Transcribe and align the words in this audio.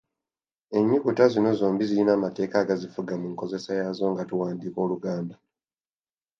Ennyukuta 0.77 1.23
zino 1.33 1.49
zombi 1.59 1.83
zirina 1.89 2.11
amateeka 2.17 2.55
agazifuga 2.59 3.13
mu 3.21 3.27
nkozesa 3.33 3.69
yaazo 3.79 4.05
nga 4.11 4.23
tuwandiika 4.29 4.77
Oluganda. 4.85 5.35